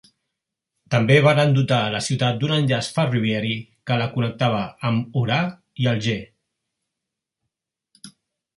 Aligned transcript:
També 0.93 1.17
varen 1.27 1.51
dotar 1.57 1.81
la 1.95 1.99
ciutat 2.05 2.39
d'un 2.43 2.53
enllaç 2.55 2.89
ferroviari 2.95 3.53
que 3.91 3.99
la 4.03 4.09
connectava 4.15 4.63
amb 4.91 5.21
Orà 5.23 5.39
i 5.85 5.89
Alger. 5.95 6.19